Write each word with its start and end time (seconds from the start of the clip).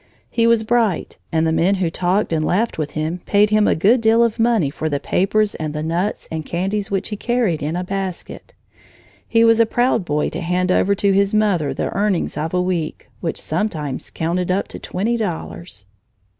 He 0.31 0.47
was 0.47 0.63
bright, 0.63 1.19
and 1.31 1.45
the 1.45 1.51
men 1.51 1.75
who 1.75 1.91
talked 1.91 2.33
and 2.33 2.43
laughed 2.43 2.79
with 2.79 2.89
him 2.97 3.19
paid 3.27 3.51
him 3.51 3.67
a 3.67 3.75
good 3.75 4.01
deal 4.01 4.23
of 4.23 4.39
money 4.39 4.71
for 4.71 4.89
the 4.89 4.99
papers 4.99 5.53
and 5.53 5.75
the 5.75 5.83
nuts 5.83 6.27
and 6.31 6.43
candies 6.43 6.89
which 6.89 7.09
he 7.09 7.15
carried 7.15 7.61
in 7.61 7.75
a 7.75 7.83
basket. 7.83 8.55
He 9.27 9.43
was 9.43 9.59
a 9.59 9.67
proud 9.67 10.03
boy 10.03 10.29
to 10.29 10.41
hand 10.41 10.71
over 10.71 10.95
to 10.95 11.11
his 11.13 11.35
mother 11.35 11.71
the 11.71 11.89
earnings 11.95 12.35
of 12.35 12.51
a 12.51 12.61
week, 12.63 13.11
which 13.19 13.39
sometimes 13.39 14.09
counted 14.09 14.49
up 14.49 14.67
to 14.69 14.79
twenty 14.79 15.17
dollars. 15.17 15.85